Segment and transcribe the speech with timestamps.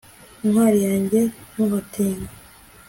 [0.47, 1.19] ntwari yanjye
[1.51, 2.29] ntuhatinye